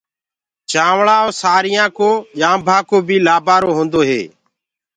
چآوݪآ 0.69 1.17
ڪو 1.25 1.33
سآريآ 1.41 1.83
ڪو 1.97 2.09
ڄآنٚڀآ 2.39 2.77
ڪو 2.89 2.97
بي 3.07 3.17
لآبآرو 3.25 3.71
هيندو 3.77 4.01
هي۔ 4.09 4.21